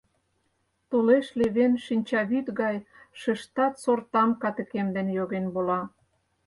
Тулеш 0.89 1.27
левен, 1.39 1.73
шинчавӱд 1.85 2.47
гай 2.61 2.77
шыштат 3.19 3.73
сортам 3.83 4.29
катыкемден 4.41 5.07
йоген 5.17 5.45
вола. 5.53 5.81